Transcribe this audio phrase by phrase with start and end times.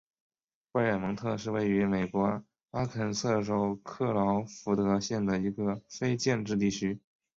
[0.71, 6.99] 贝尔蒙特是位于美国阿肯色州克劳福德县的一个非建制地区。